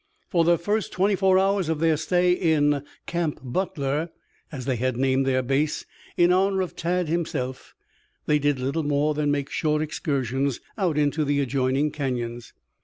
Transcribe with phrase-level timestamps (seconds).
[0.31, 4.09] For the first twenty four hours of their stay in "Camp Butler,"
[4.51, 5.85] as they had named their base
[6.17, 7.75] in honor of Tad himself,
[8.25, 12.51] they did little more than make short excursions out into the adjoining canyons.